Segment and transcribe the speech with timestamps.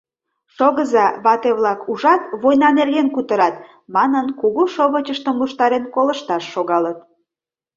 [0.55, 3.55] «Шогыза, вате-влак, ужат, война нерген кутырат!»—
[3.95, 6.99] манын, кугу шовычыштым луштарен, колышташ шогалыт.